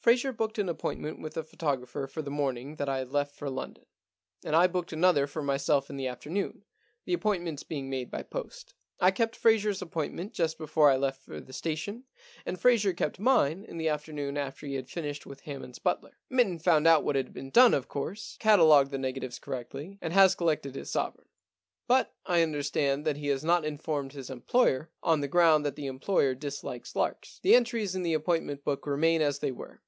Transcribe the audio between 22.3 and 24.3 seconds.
understand that he has not informed his